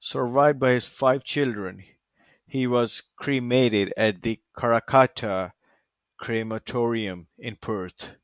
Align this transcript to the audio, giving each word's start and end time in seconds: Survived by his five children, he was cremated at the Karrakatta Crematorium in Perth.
Survived 0.00 0.60
by 0.60 0.72
his 0.72 0.86
five 0.86 1.24
children, 1.24 1.82
he 2.46 2.66
was 2.66 3.00
cremated 3.16 3.90
at 3.96 4.20
the 4.20 4.38
Karrakatta 4.54 5.54
Crematorium 6.20 7.26
in 7.38 7.56
Perth. 7.56 8.16